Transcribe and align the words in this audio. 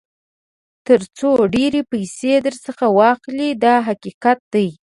تر 0.87 0.99
څو 1.17 1.29
ډېرې 1.55 1.81
پیسې 1.91 2.33
درڅخه 2.45 2.87
واخلي 2.99 3.49
دا 3.63 3.75
حقیقت 3.87 4.39
دی. 4.53 4.67